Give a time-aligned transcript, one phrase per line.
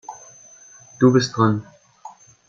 [0.99, 1.63] Du bist dran.